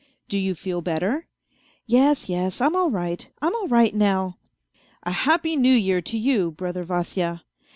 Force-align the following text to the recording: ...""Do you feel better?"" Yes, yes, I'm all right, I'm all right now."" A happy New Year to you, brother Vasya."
...""Do 0.29 0.35
you 0.39 0.55
feel 0.55 0.81
better?"" 0.81 1.27
Yes, 1.85 2.27
yes, 2.27 2.59
I'm 2.59 2.75
all 2.75 2.89
right, 2.89 3.29
I'm 3.39 3.53
all 3.55 3.67
right 3.67 3.93
now."" 3.93 4.39
A 5.03 5.11
happy 5.11 5.55
New 5.55 5.75
Year 5.75 6.01
to 6.01 6.17
you, 6.17 6.49
brother 6.49 6.83
Vasya." 6.83 7.43